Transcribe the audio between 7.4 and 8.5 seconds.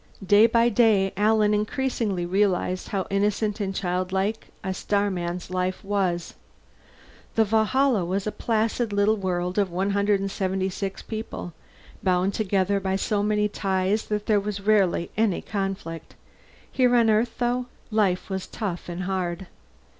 Valhalla was a